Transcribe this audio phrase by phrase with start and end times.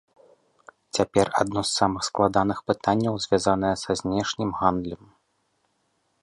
[0.97, 5.03] Цяпер адно з самых складаных пытанняў звязанае са знешнім гандлем.